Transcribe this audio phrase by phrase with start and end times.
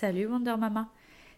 [0.00, 0.88] Salut Wonder Mama.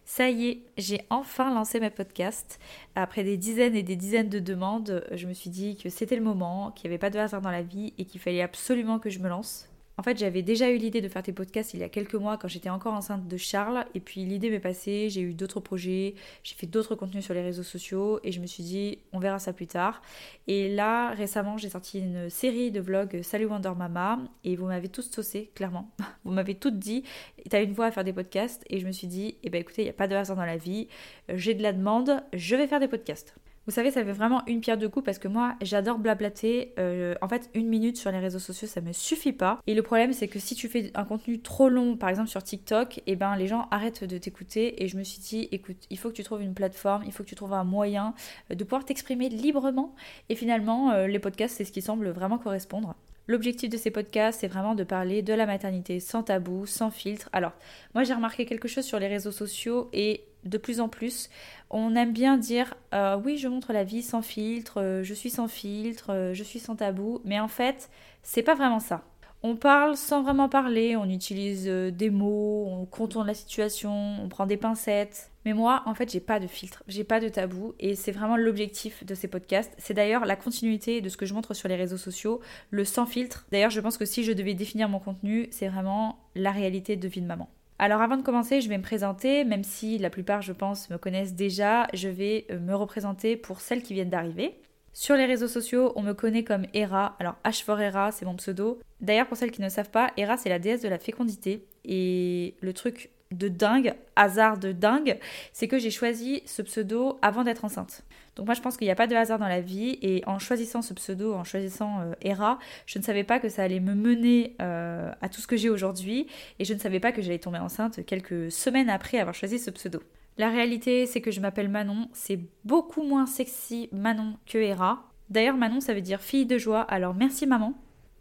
[0.05, 2.59] Ça y est, j'ai enfin lancé mes podcasts.
[2.93, 6.21] Après des dizaines et des dizaines de demandes, je me suis dit que c'était le
[6.21, 9.09] moment, qu'il n'y avait pas de hasard dans la vie et qu'il fallait absolument que
[9.09, 9.70] je me lance.
[10.01, 12.35] En fait, j'avais déjà eu l'idée de faire tes podcasts il y a quelques mois
[12.35, 13.85] quand j'étais encore enceinte de Charles.
[13.93, 17.43] Et puis l'idée m'est passée, j'ai eu d'autres projets, j'ai fait d'autres contenus sur les
[17.43, 20.01] réseaux sociaux et je me suis dit, on verra ça plus tard.
[20.47, 24.89] Et là, récemment, j'ai sorti une série de vlogs Salut Wonder Mama et vous m'avez
[24.89, 25.91] tous saucé, clairement.
[26.25, 27.03] Vous m'avez toutes dit,
[27.51, 29.83] t'as une voix à faire des podcasts et je me suis dit, eh ben écoutez,
[29.83, 30.87] il n'y a pas de hasard dans la vie,
[31.29, 33.35] j'ai de la demande, je vais faire des podcasts.
[33.67, 36.73] Vous savez, ça fait vraiment une pierre de coups parce que moi, j'adore blablater.
[36.79, 39.59] Euh, en fait, une minute sur les réseaux sociaux, ça me suffit pas.
[39.67, 42.41] Et le problème, c'est que si tu fais un contenu trop long, par exemple sur
[42.41, 44.83] TikTok, et eh ben les gens arrêtent de t'écouter.
[44.83, 47.23] Et je me suis dit, écoute, il faut que tu trouves une plateforme, il faut
[47.23, 48.15] que tu trouves un moyen
[48.49, 49.93] euh, de pouvoir t'exprimer librement.
[50.29, 52.95] Et finalement, euh, les podcasts, c'est ce qui semble vraiment correspondre.
[53.27, 57.29] L'objectif de ces podcasts, c'est vraiment de parler de la maternité sans tabou, sans filtre.
[57.31, 57.53] Alors,
[57.93, 61.29] moi j'ai remarqué quelque chose sur les réseaux sociaux et de plus en plus,
[61.69, 65.29] on aime bien dire euh, oui, je montre la vie sans filtre, euh, je suis
[65.29, 67.89] sans filtre, euh, je suis sans tabou, mais en fait,
[68.23, 69.03] c'est pas vraiment ça.
[69.43, 74.45] On parle sans vraiment parler, on utilise des mots, on contourne la situation, on prend
[74.45, 75.31] des pincettes.
[75.45, 78.37] Mais moi, en fait, j'ai pas de filtre, j'ai pas de tabou et c'est vraiment
[78.37, 79.73] l'objectif de ces podcasts.
[79.79, 83.07] C'est d'ailleurs la continuité de ce que je montre sur les réseaux sociaux, le sans
[83.07, 83.47] filtre.
[83.51, 87.07] D'ailleurs, je pense que si je devais définir mon contenu, c'est vraiment la réalité de
[87.07, 87.49] vie de maman.
[87.81, 90.99] Alors avant de commencer, je vais me présenter, même si la plupart, je pense, me
[90.99, 94.53] connaissent déjà, je vais euh, me représenter pour celles qui viennent d'arriver.
[94.93, 97.15] Sur les réseaux sociaux, on me connaît comme Hera.
[97.19, 98.79] Alors H4 Hera, c'est mon pseudo.
[98.99, 101.65] D'ailleurs, pour celles qui ne savent pas, Hera, c'est la déesse de la fécondité.
[101.83, 105.17] Et le truc de dingue, hasard de dingue,
[105.51, 108.03] c'est que j'ai choisi ce pseudo avant d'être enceinte.
[108.35, 110.39] Donc moi je pense qu'il n'y a pas de hasard dans la vie et en
[110.39, 113.93] choisissant ce pseudo, en choisissant euh, Hera, je ne savais pas que ça allait me
[113.93, 116.27] mener euh, à tout ce que j'ai aujourd'hui
[116.59, 119.69] et je ne savais pas que j'allais tomber enceinte quelques semaines après avoir choisi ce
[119.69, 120.01] pseudo.
[120.37, 125.03] La réalité c'est que je m'appelle Manon, c'est beaucoup moins sexy Manon que Hera.
[125.29, 127.73] D'ailleurs Manon ça veut dire fille de joie, alors merci maman.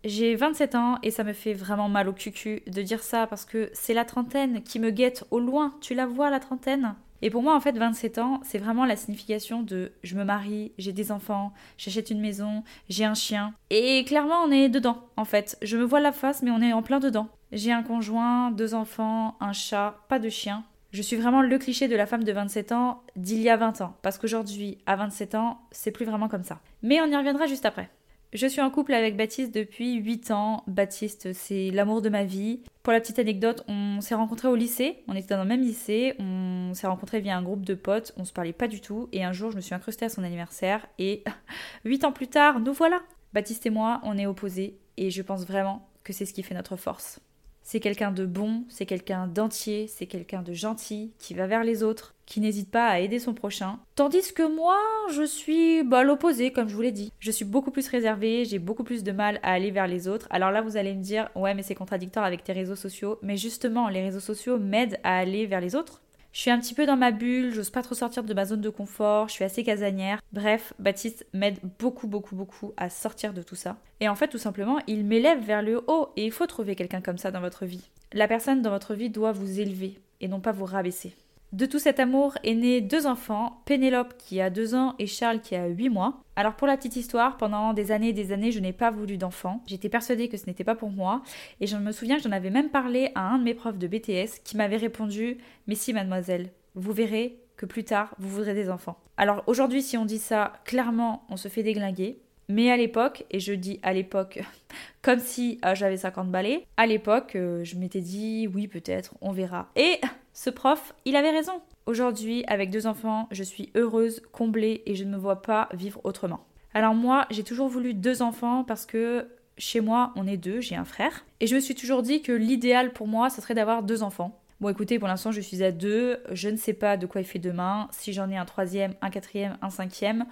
[0.02, 3.44] J'ai 27 ans et ça me fait vraiment mal au cucu de dire ça parce
[3.44, 5.74] que c'est la trentaine qui me guette au loin.
[5.82, 6.94] Tu la vois la trentaine?
[7.22, 10.72] Et pour moi, en fait, 27 ans, c'est vraiment la signification de je me marie,
[10.78, 13.54] j'ai des enfants, j'achète une maison, j'ai un chien.
[13.70, 15.58] Et clairement, on est dedans, en fait.
[15.62, 17.28] Je me vois la face, mais on est en plein dedans.
[17.52, 20.64] J'ai un conjoint, deux enfants, un chat, pas de chien.
[20.92, 23.80] Je suis vraiment le cliché de la femme de 27 ans d'il y a 20
[23.80, 23.96] ans.
[24.02, 26.60] Parce qu'aujourd'hui, à 27 ans, c'est plus vraiment comme ça.
[26.82, 27.90] Mais on y reviendra juste après.
[28.32, 30.62] Je suis en couple avec Baptiste depuis 8 ans.
[30.68, 32.60] Baptiste, c'est l'amour de ma vie.
[32.84, 35.02] Pour la petite anecdote, on s'est rencontrés au lycée.
[35.08, 36.14] On était dans le même lycée.
[36.20, 38.12] On s'est rencontrés via un groupe de potes.
[38.16, 39.08] On se parlait pas du tout.
[39.12, 40.86] Et un jour, je me suis incrustée à son anniversaire.
[41.00, 41.24] Et
[41.84, 43.00] 8 ans plus tard, nous voilà.
[43.32, 44.78] Baptiste et moi, on est opposés.
[44.96, 47.18] Et je pense vraiment que c'est ce qui fait notre force.
[47.62, 51.82] C'est quelqu'un de bon, c'est quelqu'un d'entier, c'est quelqu'un de gentil, qui va vers les
[51.82, 53.78] autres, qui n'hésite pas à aider son prochain.
[53.94, 54.78] Tandis que moi,
[55.12, 57.12] je suis bah, l'opposé, comme je vous l'ai dit.
[57.18, 60.26] Je suis beaucoup plus réservée, j'ai beaucoup plus de mal à aller vers les autres.
[60.30, 63.18] Alors là, vous allez me dire, ouais, mais c'est contradictoire avec tes réseaux sociaux.
[63.22, 66.02] Mais justement, les réseaux sociaux m'aident à aller vers les autres.
[66.32, 68.60] Je suis un petit peu dans ma bulle, j'ose pas trop sortir de ma zone
[68.60, 70.20] de confort, je suis assez casanière.
[70.32, 73.78] Bref, Baptiste m'aide beaucoup, beaucoup, beaucoup à sortir de tout ça.
[73.98, 77.00] Et en fait, tout simplement, il m'élève vers le haut et il faut trouver quelqu'un
[77.00, 77.90] comme ça dans votre vie.
[78.12, 81.14] La personne dans votre vie doit vous élever et non pas vous rabaisser.
[81.52, 85.40] De tout cet amour est né deux enfants, Pénélope qui a deux ans et Charles
[85.40, 86.22] qui a huit mois.
[86.36, 89.16] Alors pour la petite histoire, pendant des années et des années, je n'ai pas voulu
[89.16, 89.60] d'enfants.
[89.66, 91.22] J'étais persuadée que ce n'était pas pour moi.
[91.60, 93.88] Et je me souviens que j'en avais même parlé à un de mes profs de
[93.88, 98.70] BTS qui m'avait répondu Mais si mademoiselle, vous verrez que plus tard, vous voudrez des
[98.70, 98.98] enfants.
[99.16, 102.20] Alors aujourd'hui, si on dit ça, clairement, on se fait déglinguer.
[102.48, 104.40] Mais à l'époque, et je dis à l'époque
[105.02, 109.32] comme si euh, j'avais 50 balais, à l'époque, euh, je m'étais dit oui, peut-être, on
[109.32, 109.68] verra.
[109.74, 110.00] Et
[110.32, 111.60] ce prof, il avait raison.
[111.86, 116.00] Aujourd'hui, avec deux enfants, je suis heureuse, comblée et je ne me vois pas vivre
[116.04, 116.46] autrement.
[116.72, 120.76] Alors moi, j'ai toujours voulu deux enfants parce que chez moi, on est deux, j'ai
[120.76, 121.24] un frère.
[121.40, 124.40] Et je me suis toujours dit que l'idéal pour moi, ce serait d'avoir deux enfants.
[124.60, 127.26] Bon écoutez, pour l'instant je suis à deux, je ne sais pas de quoi il
[127.26, 130.26] fait demain, si j'en ai un troisième, un quatrième, un cinquième,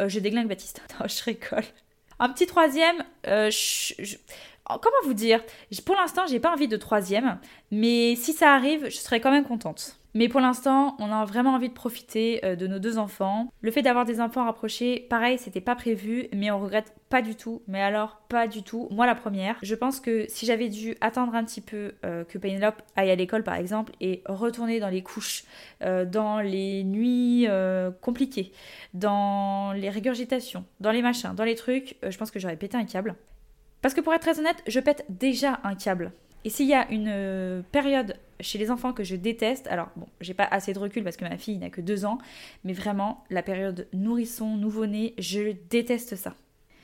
[0.00, 0.82] euh, je déglingue Baptiste.
[1.00, 1.64] Non, je rigole.
[2.18, 3.50] Un petit troisième, euh,
[4.78, 5.42] comment vous dire?
[5.84, 7.38] Pour l'instant, j'ai pas envie de troisième,
[7.70, 10.00] mais si ça arrive, je serai quand même contente.
[10.14, 13.52] Mais pour l'instant, on a vraiment envie de profiter euh, de nos deux enfants.
[13.60, 17.36] Le fait d'avoir des enfants rapprochés, pareil, c'était pas prévu, mais on regrette pas du
[17.36, 17.62] tout.
[17.68, 18.88] Mais alors, pas du tout.
[18.90, 19.56] Moi, la première.
[19.62, 23.14] Je pense que si j'avais dû attendre un petit peu euh, que Penelope aille à
[23.14, 25.44] l'école, par exemple, et retourner dans les couches,
[25.82, 27.46] euh, dans les nuits
[28.00, 28.52] compliquées,
[28.94, 32.84] dans les régurgitations, dans les machins, dans les trucs, je pense que j'aurais pété un
[32.84, 33.14] câble.
[33.82, 36.12] Parce que pour être très honnête, je pète déjà un câble
[36.44, 40.06] Et s'il y a une euh, période chez les enfants que je déteste, alors bon,
[40.20, 42.18] j'ai pas assez de recul parce que ma fille n'a que deux ans,
[42.64, 46.34] mais vraiment, la période nourrisson, nouveau-né, je déteste ça.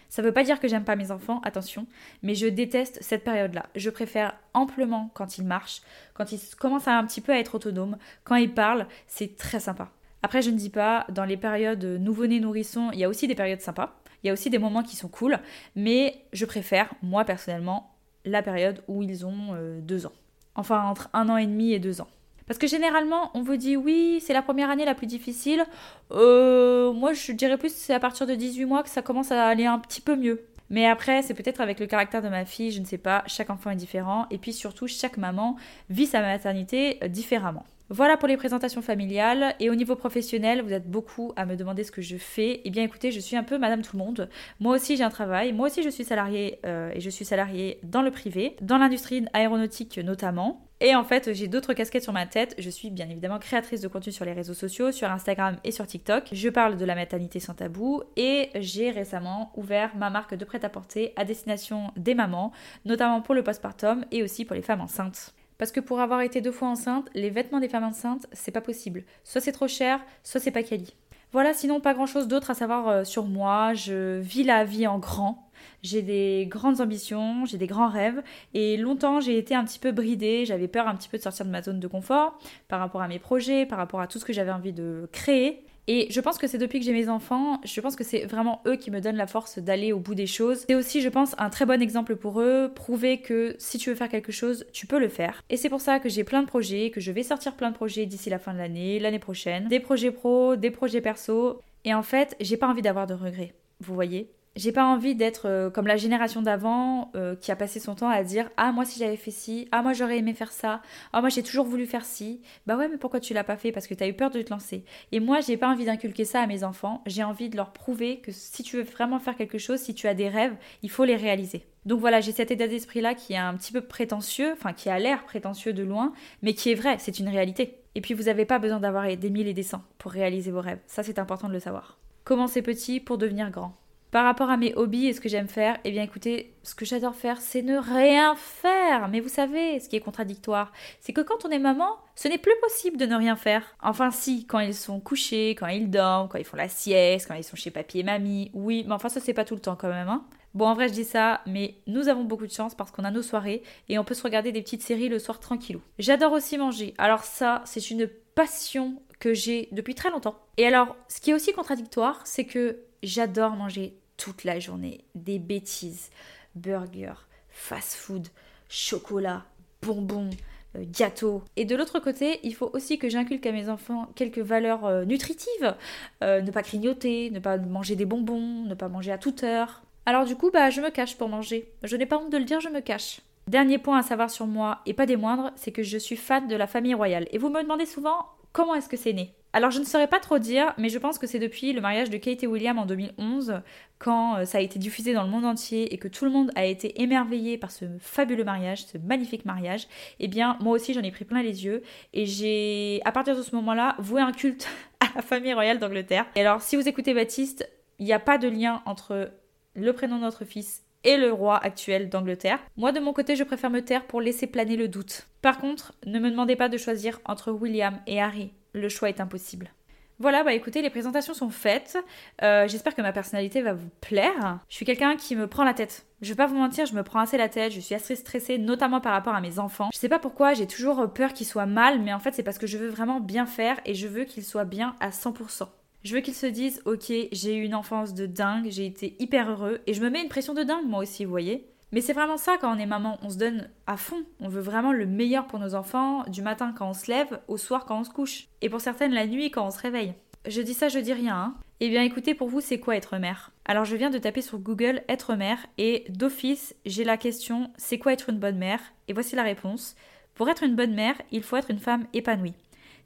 [0.08, 1.87] Ça veut pas dire que j'aime pas mes enfants, attention,
[2.22, 3.66] mais je déteste cette période-là.
[3.75, 5.82] Je préfère amplement quand ils marchent,
[6.14, 9.90] quand ils commencent un petit peu à être autonomes, quand ils parlent, c'est très sympa.
[10.22, 13.34] Après, je ne dis pas, dans les périodes nouveau-né nourrisson, il y a aussi des
[13.34, 13.96] périodes sympas,
[14.26, 15.38] il y a aussi des moments qui sont cool,
[15.76, 17.94] mais je préfère, moi personnellement,
[18.25, 20.12] la période où ils ont euh, deux ans.
[20.56, 22.08] Enfin, entre un an et demi et deux ans.
[22.49, 25.64] Parce que généralement, on vous dit oui, c'est la première année la plus difficile.
[26.11, 29.46] Euh, moi, je dirais plus c'est à partir de 18 mois que ça commence à
[29.46, 30.44] aller un petit peu mieux.
[30.69, 33.50] Mais après, c'est peut-être avec le caractère de ma fille, je ne sais pas, chaque
[33.50, 34.26] enfant est différent.
[34.32, 35.56] Et puis surtout, chaque maman
[35.88, 37.64] vit sa maternité euh, différemment.
[37.88, 39.54] Voilà pour les présentations familiales.
[39.60, 42.60] Et au niveau professionnel, vous êtes beaucoup à me demander ce que je fais.
[42.64, 44.28] Eh bien écoutez, je suis un peu madame tout le monde.
[44.58, 45.52] Moi aussi j'ai un travail.
[45.52, 49.24] Moi aussi je suis salariée euh, et je suis salariée dans le privé, dans l'industrie
[49.32, 50.62] aéronautique notamment.
[50.80, 52.54] Et en fait, j'ai d'autres casquettes sur ma tête.
[52.58, 55.86] Je suis bien évidemment créatrice de contenu sur les réseaux sociaux, sur Instagram et sur
[55.86, 56.28] TikTok.
[56.32, 61.12] Je parle de la maternité sans tabou et j'ai récemment ouvert ma marque de prêt-à-porter
[61.16, 62.52] à destination des mamans,
[62.84, 65.34] notamment pour le postpartum et aussi pour les femmes enceintes.
[65.58, 68.61] Parce que pour avoir été deux fois enceinte, les vêtements des femmes enceintes, c'est pas
[68.61, 69.05] possible.
[69.25, 70.94] Soit c'est trop cher, soit c'est pas quali.
[71.32, 73.75] Voilà, sinon pas grand chose d'autre à savoir euh, sur moi.
[73.75, 75.50] Je vis la vie en grand.
[75.82, 78.23] J'ai des grandes ambitions, j'ai des grands rêves
[78.55, 81.47] et longtemps j'ai été un petit peu bridée, j'avais peur un petit peu de sortir
[81.47, 82.38] de ma zone de confort
[82.69, 85.65] par rapport à mes projets, par rapport à tout ce que j'avais envie de créer.
[85.88, 88.60] Et je pense que c'est depuis que j'ai mes enfants, je pense que c'est vraiment
[88.66, 90.64] eux qui me donnent la force d'aller au bout des choses.
[90.68, 93.96] C'est aussi, je pense, un très bon exemple pour eux, prouver que si tu veux
[93.96, 95.42] faire quelque chose, tu peux le faire.
[95.48, 97.76] Et c'est pour ça que j'ai plein de projets, que je vais sortir plein de
[97.76, 101.60] projets d'ici la fin de l'année, l'année prochaine, des projets pro, des projets perso.
[101.84, 103.54] Et en fait, j'ai pas envie d'avoir de regrets.
[103.80, 104.30] Vous voyez?
[104.56, 108.08] J'ai pas envie d'être euh, comme la génération d'avant euh, qui a passé son temps
[108.08, 110.82] à dire ah moi si j'avais fait ci, ah moi j'aurais aimé faire ça,
[111.12, 112.41] ah moi j'ai toujours voulu faire ci.
[112.67, 113.70] Bah ouais mais pourquoi tu l'as pas fait?
[113.70, 114.85] Parce que t'as eu peur de te lancer.
[115.12, 118.20] Et moi j'ai pas envie d'inculquer ça à mes enfants, j'ai envie de leur prouver
[118.20, 121.05] que si tu veux vraiment faire quelque chose, si tu as des rêves, il faut
[121.05, 121.67] les réaliser.
[121.85, 124.88] Donc voilà, j'ai cet état d'esprit là qui est un petit peu prétentieux, enfin qui
[124.88, 126.12] a l'air prétentieux de loin,
[126.43, 127.79] mais qui est vrai, c'est une réalité.
[127.94, 130.61] Et puis vous n'avez pas besoin d'avoir des mille et des cents pour réaliser vos
[130.61, 130.81] rêves.
[130.87, 131.99] Ça c'est important de le savoir.
[132.25, 133.76] Commencez petit pour devenir grand?
[134.11, 136.85] Par rapport à mes hobbies et ce que j'aime faire, eh bien écoutez, ce que
[136.85, 139.08] j'adore faire, c'est ne rien faire.
[139.08, 142.38] Mais vous savez, ce qui est contradictoire, c'est que quand on est maman, ce n'est
[142.38, 143.62] plus possible de ne rien faire.
[143.82, 147.35] Enfin si, quand ils sont couchés, quand ils dorment, quand ils font la sieste, quand
[147.35, 149.76] ils sont chez papy et mamie, oui, mais enfin ça c'est pas tout le temps
[149.76, 150.08] quand même.
[150.08, 150.25] Hein.
[150.56, 153.11] Bon, en vrai, je dis ça, mais nous avons beaucoup de chance parce qu'on a
[153.11, 155.82] nos soirées et on peut se regarder des petites séries le soir tranquillou.
[155.99, 156.94] J'adore aussi manger.
[156.97, 160.38] Alors ça, c'est une passion que j'ai depuis très longtemps.
[160.56, 165.04] Et alors, ce qui est aussi contradictoire, c'est que j'adore manger toute la journée.
[165.14, 166.10] Des bêtises,
[166.54, 168.28] burgers, fast-food,
[168.68, 169.44] chocolat,
[169.82, 170.30] bonbons,
[170.76, 171.42] euh, gâteaux.
[171.56, 175.04] Et de l'autre côté, il faut aussi que j'inculque à mes enfants quelques valeurs euh,
[175.04, 175.74] nutritives.
[176.22, 179.82] Euh, ne pas grignoter, ne pas manger des bonbons, ne pas manger à toute heure.
[180.04, 181.70] Alors du coup, bah, je me cache pour manger.
[181.82, 183.20] Je n'ai pas honte de le dire, je me cache.
[183.48, 186.48] Dernier point à savoir sur moi, et pas des moindres, c'est que je suis fan
[186.48, 187.28] de la famille royale.
[187.30, 188.26] Et vous me demandez souvent
[188.56, 189.35] comment est-ce que c'est né?
[189.53, 192.08] Alors je ne saurais pas trop dire, mais je pense que c'est depuis le mariage
[192.08, 193.61] de Kate et William en 2011,
[193.99, 196.50] quand euh, ça a été diffusé dans le monde entier et que tout le monde
[196.55, 199.87] a été émerveillé par ce fabuleux mariage, ce magnifique mariage,
[200.20, 201.82] eh bien moi aussi j'en ai pris plein les yeux
[202.14, 204.67] et j'ai à partir de ce moment-là voué un culte
[205.01, 206.25] à la famille royale d'Angleterre.
[206.34, 209.32] Et alors si vous écoutez Baptiste, il n'y a pas de lien entre
[209.75, 212.58] le prénom de notre fils et le roi actuel d'Angleterre.
[212.77, 215.27] Moi de mon côté je préfère me taire pour laisser planer le doute.
[215.41, 219.20] Par contre, ne me demandez pas de choisir entre William et Harry le choix est
[219.20, 219.70] impossible.
[220.19, 221.98] Voilà, bah écoutez, les présentations sont faites.
[222.43, 224.60] Euh, j'espère que ma personnalité va vous plaire.
[224.69, 226.06] Je suis quelqu'un qui me prend la tête.
[226.22, 228.56] Je vais pas vous mentir, je me prends assez la tête, je suis assez stressée,
[228.56, 229.91] notamment par rapport à mes enfants.
[229.93, 232.56] Je sais pas pourquoi, j'ai toujours peur qu'ils soient mal, mais en fait c'est parce
[232.56, 235.69] que je veux vraiment bien faire et je veux qu'ils soient bien à 100%.
[236.06, 239.51] Je veux qu'ils se disent, ok, j'ai eu une enfance de dingue, j'ai été hyper
[239.51, 241.67] heureux, et je me mets une pression de dingue moi aussi, vous voyez.
[241.91, 244.60] Mais c'est vraiment ça quand on est maman, on se donne à fond, on veut
[244.60, 247.98] vraiment le meilleur pour nos enfants, du matin quand on se lève, au soir quand
[247.98, 250.15] on se couche, et pour certaines la nuit quand on se réveille.
[250.46, 251.34] Je dis ça, je dis rien.
[251.34, 251.55] Hein.
[251.81, 253.51] Eh bien écoutez, pour vous, c'est quoi être mère?
[253.65, 257.98] Alors je viens de taper sur Google être mère, et d'office, j'ai la question c'est
[257.98, 258.81] quoi être une bonne mère?
[259.08, 259.96] Et voici la réponse.
[260.36, 262.55] Pour être une bonne mère, il faut être une femme épanouie.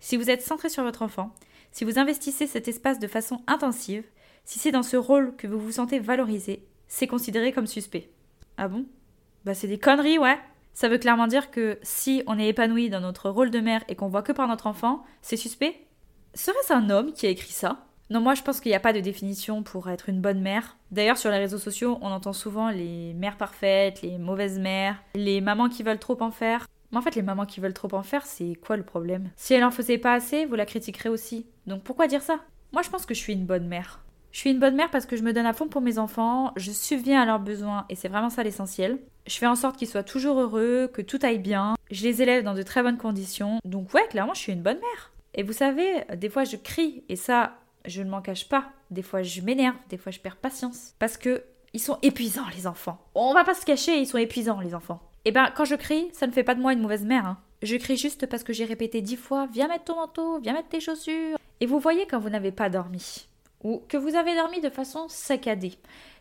[0.01, 1.33] Si vous êtes centré sur votre enfant,
[1.73, 4.05] si vous investissez cet espace de façon intensive,
[4.45, 8.11] si c'est dans ce rôle que vous vous sentez valorisé, c'est considéré comme suspect.
[8.57, 8.87] Ah bon?
[9.45, 10.39] Bah c'est des conneries, ouais.
[10.73, 13.97] Ça veut clairement dire que si on est épanoui dans notre rôle de mère et
[13.97, 15.87] qu'on voit que par notre enfant, c'est suspect?
[16.35, 17.87] Serait-ce un homme qui a écrit ça?
[18.11, 20.77] Non, moi je pense qu'il n'y a pas de définition pour être une bonne mère.
[20.91, 25.41] D'ailleurs, sur les réseaux sociaux, on entend souvent les mères parfaites, les mauvaises mères, les
[25.41, 26.67] mamans qui veulent trop en faire.
[26.91, 29.31] Mais en fait, les mamans qui veulent trop en faire, c'est quoi le problème?
[29.37, 31.47] Si elle en faisait pas assez, vous la critiquerez aussi.
[31.67, 32.41] Donc pourquoi dire ça?
[32.73, 34.01] Moi je pense que je suis une bonne mère.
[34.33, 36.53] Je suis une bonne mère parce que je me donne à fond pour mes enfants,
[36.57, 38.99] je subviens à leurs besoins et c'est vraiment ça l'essentiel.
[39.27, 41.75] Je fais en sorte qu'ils soient toujours heureux, que tout aille bien.
[41.91, 43.59] Je les élève dans de très bonnes conditions.
[43.65, 45.13] Donc ouais, clairement, je suis une bonne mère.
[45.35, 47.57] Et vous savez, des fois je crie et ça,
[47.87, 48.71] je ne m'en cache pas.
[48.91, 51.43] Des fois je m'énerve, des fois je perds patience parce que
[51.73, 52.99] ils sont épuisants les enfants.
[53.15, 55.01] On va pas se cacher, ils sont épuisants les enfants.
[55.25, 57.27] Et eh ben quand je crie, ça ne fait pas de moi une mauvaise mère.
[57.27, 57.39] Hein.
[57.63, 60.71] Je crie juste parce que j'ai répété dix fois Viens mettre ton manteau, viens mettre
[60.71, 61.37] tes chaussures.
[61.61, 63.27] Et vous voyez quand vous n'avez pas dormi
[63.63, 65.75] ou que vous avez dormi de façon saccadée.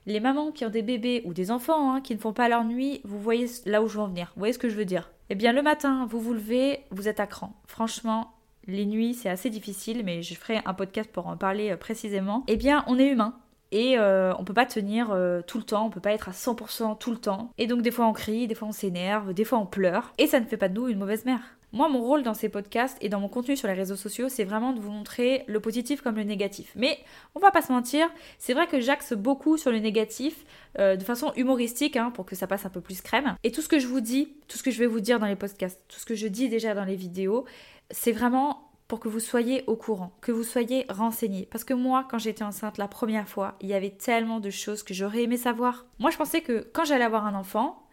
[0.05, 2.63] Les mamans qui ont des bébés ou des enfants hein, qui ne font pas leur
[2.65, 4.31] nuit, vous voyez là où je veux en venir.
[4.35, 5.11] Vous voyez ce que je veux dire?
[5.29, 7.53] Eh bien, le matin, vous vous levez, vous êtes à cran.
[7.67, 8.33] Franchement,
[8.67, 12.43] les nuits, c'est assez difficile, mais je ferai un podcast pour en parler euh, précisément.
[12.47, 13.35] Eh bien, on est humain.
[13.71, 16.31] Et euh, on peut pas tenir euh, tout le temps, on peut pas être à
[16.31, 17.51] 100% tout le temps.
[17.57, 20.13] Et donc des fois on crie, des fois on s'énerve, des fois on pleure.
[20.17, 21.41] Et ça ne fait pas de nous une mauvaise mère.
[21.71, 24.43] Moi, mon rôle dans ces podcasts et dans mon contenu sur les réseaux sociaux, c'est
[24.43, 26.71] vraiment de vous montrer le positif comme le négatif.
[26.75, 26.97] Mais
[27.35, 28.09] on va pas se mentir,
[28.39, 30.45] c'est vrai que j'axe beaucoup sur le négatif
[30.79, 33.35] euh, de façon humoristique hein, pour que ça passe un peu plus crème.
[33.43, 35.27] Et tout ce que je vous dis, tout ce que je vais vous dire dans
[35.27, 37.45] les podcasts, tout ce que je dis déjà dans les vidéos,
[37.91, 41.47] c'est vraiment pour que vous soyez au courant, que vous soyez renseignés.
[41.51, 44.81] Parce que moi, quand j'étais enceinte la première fois, il y avait tellement de choses
[44.81, 45.85] que j'aurais aimé savoir.
[45.99, 47.83] Moi, je pensais que quand j'allais avoir un enfant,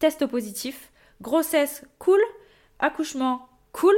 [0.00, 2.20] test positif, grossesse cool,
[2.80, 3.94] accouchement, cool.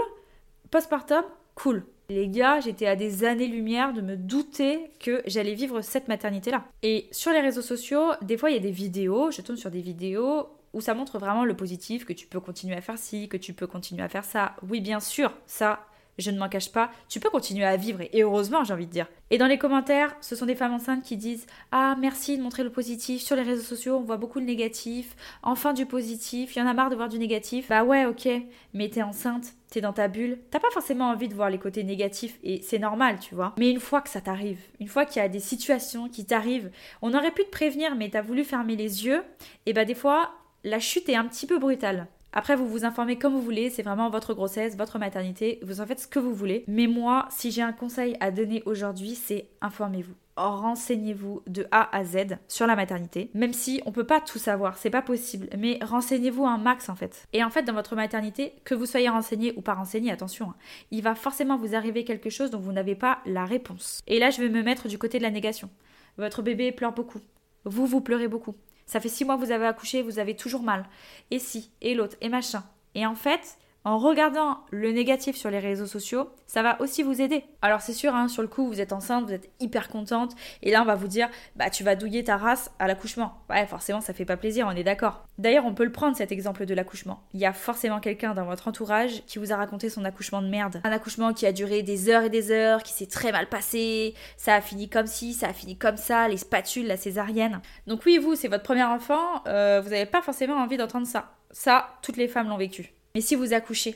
[0.71, 1.25] Postpartum,
[1.55, 1.87] cool.
[2.11, 6.67] Les gars, j'étais à des années-lumière de me douter que j'allais vivre cette maternité-là.
[6.83, 9.71] Et sur les réseaux sociaux, des fois, il y a des vidéos, je tourne sur
[9.71, 13.31] des vidéos où ça montre vraiment le positif, que tu peux continuer à faire ci,
[13.31, 14.57] que tu peux continuer à faire ça.
[14.69, 15.87] Oui, bien sûr, ça,
[16.19, 18.93] je ne m'en cache pas, tu peux continuer à vivre, et heureusement, j'ai envie de
[18.93, 19.07] dire.
[19.31, 22.63] Et dans les commentaires, ce sont des femmes enceintes qui disent Ah, merci de montrer
[22.63, 23.23] le positif.
[23.23, 25.17] Sur les réseaux sociaux, on voit beaucoup de négatif.
[25.43, 26.55] Enfin, du positif.
[26.55, 27.69] Il y en a marre de voir du négatif.
[27.69, 28.29] Bah ouais, ok.
[28.75, 30.39] Mais t'es enceinte, t'es dans ta bulle.
[30.51, 33.55] T'as pas forcément envie de voir les côtés négatifs, et c'est normal, tu vois.
[33.59, 36.71] Mais une fois que ça t'arrive, une fois qu'il y a des situations qui t'arrivent,
[37.03, 39.23] on aurait pu te prévenir, mais t'as voulu fermer les yeux,
[39.67, 40.31] et bah des fois,
[40.63, 42.07] la chute est un petit peu brutale.
[42.37, 45.87] Après, vous vous informez comme vous voulez, c'est vraiment votre grossesse, votre maternité, vous en
[45.87, 46.65] faites ce que vous voulez.
[46.67, 52.05] Mais moi, si j'ai un conseil à donner aujourd'hui, c'est informez-vous renseignez-vous de A à
[52.05, 55.79] Z sur la maternité, même si on peut pas tout savoir, c'est pas possible, mais
[55.83, 57.27] renseignez-vous un max en fait.
[57.33, 60.57] Et en fait, dans votre maternité, que vous soyez renseigné ou pas renseigné, attention, hein,
[60.91, 64.01] il va forcément vous arriver quelque chose dont vous n'avez pas la réponse.
[64.07, 65.71] Et là, je vais me mettre du côté de la négation.
[66.19, 67.21] Votre bébé pleure beaucoup.
[67.65, 68.55] Vous, vous pleurez beaucoup.
[68.87, 70.85] Ça fait six mois que vous avez accouché, vous avez toujours mal.
[71.31, 72.65] Et si, et l'autre, et machin.
[72.95, 77.21] Et en fait, en regardant le négatif sur les réseaux sociaux, ça va aussi vous
[77.21, 77.45] aider.
[77.63, 80.71] Alors c'est sûr, hein, sur le coup, vous êtes enceinte, vous êtes hyper contente, et
[80.71, 83.35] là on va vous dire, bah tu vas douiller ta race à l'accouchement.
[83.51, 85.27] Ouais, forcément, ça fait pas plaisir, on est d'accord.
[85.37, 87.25] D'ailleurs, on peut le prendre cet exemple de l'accouchement.
[87.35, 90.49] Il y a forcément quelqu'un dans votre entourage qui vous a raconté son accouchement de
[90.49, 90.81] merde.
[90.85, 94.15] Un accouchement qui a duré des heures et des heures, qui s'est très mal passé,
[94.37, 97.61] ça a fini comme ci, ça a fini comme ça, les spatules, la césarienne.
[97.87, 101.33] Donc oui, vous, c'est votre premier enfant, euh, vous n'avez pas forcément envie d'entendre ça.
[101.51, 102.95] Ça, toutes les femmes l'ont vécu.
[103.15, 103.95] Mais si vous accouchez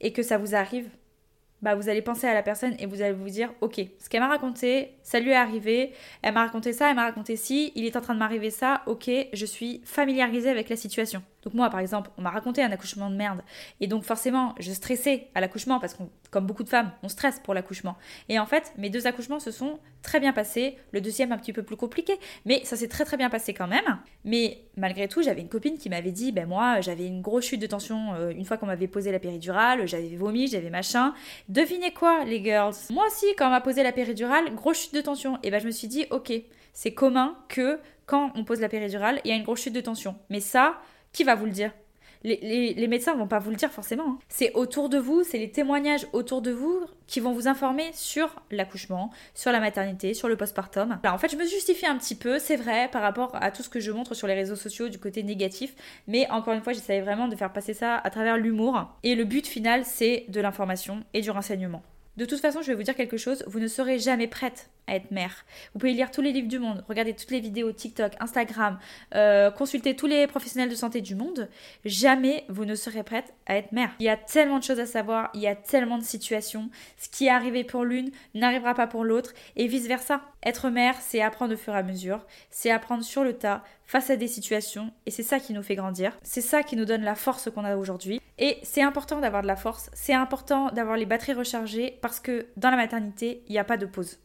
[0.00, 0.88] et que ça vous arrive,
[1.62, 4.20] bah vous allez penser à la personne et vous allez vous dire ok ce qu'elle
[4.20, 7.86] m'a raconté ça lui est arrivé elle m'a raconté ça elle m'a raconté ci il
[7.86, 11.70] est en train de m'arriver ça ok je suis familiarisée avec la situation donc moi
[11.70, 13.42] par exemple on m'a raconté un accouchement de merde.
[13.80, 17.38] Et donc forcément je stressais à l'accouchement parce que comme beaucoup de femmes on stresse
[17.38, 17.96] pour l'accouchement.
[18.28, 20.76] Et en fait mes deux accouchements se sont très bien passés.
[20.90, 23.68] Le deuxième un petit peu plus compliqué mais ça s'est très très bien passé quand
[23.68, 23.98] même.
[24.24, 27.60] Mais malgré tout j'avais une copine qui m'avait dit ben moi j'avais une grosse chute
[27.60, 31.14] de tension euh, une fois qu'on m'avait posé la péridurale j'avais vomi j'avais machin.
[31.48, 32.74] Devinez quoi, les girls?
[32.90, 35.38] Moi aussi, quand on m'a posé la péridurale, grosse chute de tension.
[35.42, 36.32] Et ben, je me suis dit, ok,
[36.72, 39.80] c'est commun que quand on pose la péridurale, il y a une grosse chute de
[39.80, 40.16] tension.
[40.30, 40.78] Mais ça,
[41.16, 41.72] qui va vous le dire?
[42.22, 44.04] Les, les, les, médecins vont pas vous le dire forcément.
[44.08, 44.18] Hein.
[44.28, 48.42] C'est autour de vous, c'est les témoignages autour de vous qui vont vous informer sur
[48.50, 50.98] l'accouchement, sur la maternité, sur le postpartum.
[51.02, 53.62] Alors en fait, je me justifie un petit peu, c'est vrai, par rapport à tout
[53.62, 55.74] ce que je montre sur les réseaux sociaux du côté négatif,
[56.06, 58.92] mais encore une fois, j'essayais vraiment de faire passer ça à travers l'humour.
[59.02, 61.82] Et le but final, c'est de l'information et du renseignement.
[62.16, 64.96] De toute façon, je vais vous dire quelque chose, vous ne serez jamais prête à
[64.96, 65.44] être mère.
[65.72, 68.78] Vous pouvez lire tous les livres du monde, regarder toutes les vidéos TikTok, Instagram,
[69.14, 71.48] euh, consulter tous les professionnels de santé du monde.
[71.84, 73.90] Jamais vous ne serez prête à être mère.
[73.98, 76.70] Il y a tellement de choses à savoir, il y a tellement de situations.
[76.96, 80.20] Ce qui est arrivé pour l'une n'arrivera pas pour l'autre et vice-versa.
[80.44, 84.10] Être mère, c'est apprendre au fur et à mesure, c'est apprendre sur le tas, face
[84.10, 86.18] à des situations, et c'est ça qui nous fait grandir.
[86.22, 88.20] C'est ça qui nous donne la force qu'on a aujourd'hui.
[88.38, 92.46] Et c'est important d'avoir de la force, c'est important d'avoir les batteries rechargées parce que
[92.56, 94.18] dans la maternité, il n'y a pas de pause.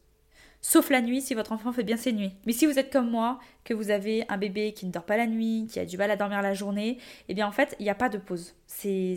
[0.64, 2.32] Sauf la nuit si votre enfant fait bien ses nuits.
[2.46, 5.16] Mais si vous êtes comme moi, que vous avez un bébé qui ne dort pas
[5.16, 7.82] la nuit, qui a du mal à dormir la journée, eh bien en fait, il
[7.82, 8.54] n'y a pas de pause.
[8.68, 9.16] C'est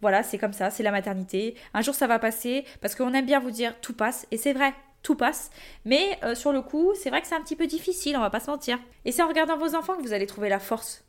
[0.00, 1.56] voilà, c'est comme ça, c'est la maternité.
[1.74, 4.52] Un jour ça va passer parce qu'on aime bien vous dire tout passe et c'est
[4.52, 4.72] vrai.
[5.02, 5.50] Tout passe,
[5.84, 8.30] mais euh, sur le coup, c'est vrai que c'est un petit peu difficile, on va
[8.30, 8.78] pas se mentir.
[9.04, 11.04] Et c'est en regardant vos enfants que vous allez trouver la force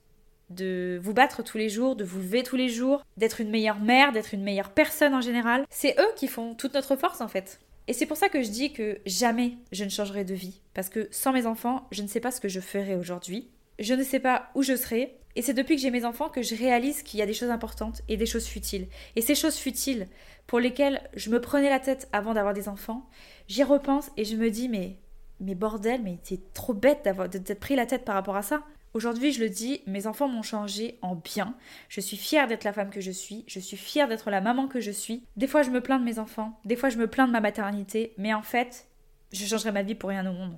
[0.49, 3.79] de vous battre tous les jours, de vous lever tous les jours, d'être une meilleure
[3.79, 5.65] mère, d'être une meilleure personne en général.
[5.69, 7.59] C'est eux qui font toute notre force en fait.
[7.87, 10.61] Et c'est pour ça que je dis que jamais je ne changerai de vie.
[10.73, 13.49] Parce que sans mes enfants, je ne sais pas ce que je ferai aujourd'hui.
[13.79, 15.17] Je ne sais pas où je serai.
[15.35, 17.49] Et c'est depuis que j'ai mes enfants que je réalise qu'il y a des choses
[17.49, 18.87] importantes et des choses futiles.
[19.15, 20.07] Et ces choses futiles,
[20.47, 23.07] pour lesquelles je me prenais la tête avant d'avoir des enfants,
[23.47, 24.95] j'y repense et je me dis, mais,
[25.41, 28.43] mais bordel, mais t'es trop bête d'avoir, de t'être pris la tête par rapport à
[28.43, 28.63] ça.
[28.95, 31.53] Aujourd'hui, je le dis, mes enfants m'ont changé en bien.
[31.89, 33.43] Je suis fière d'être la femme que je suis.
[33.45, 35.25] Je suis fière d'être la maman que je suis.
[35.35, 36.57] Des fois, je me plains de mes enfants.
[36.63, 38.13] Des fois, je me plains de ma maternité.
[38.17, 38.87] Mais en fait,
[39.33, 40.57] je changerai ma vie pour rien au monde.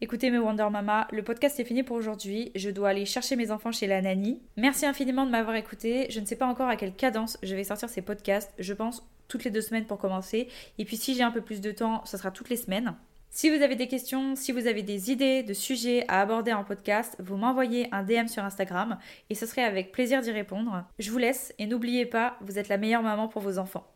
[0.00, 2.52] Écoutez mes Wonder Mama, le podcast est fini pour aujourd'hui.
[2.54, 4.40] Je dois aller chercher mes enfants chez la nanny.
[4.56, 6.06] Merci infiniment de m'avoir écouté.
[6.08, 8.54] Je ne sais pas encore à quelle cadence je vais sortir ces podcasts.
[8.60, 10.46] Je pense toutes les deux semaines pour commencer.
[10.78, 12.94] Et puis si j'ai un peu plus de temps, ce sera toutes les semaines.
[13.34, 16.64] Si vous avez des questions, si vous avez des idées de sujets à aborder en
[16.64, 18.98] podcast, vous m'envoyez un DM sur Instagram
[19.30, 20.84] et ce serait avec plaisir d'y répondre.
[20.98, 23.91] Je vous laisse et n'oubliez pas, vous êtes la meilleure maman pour vos enfants.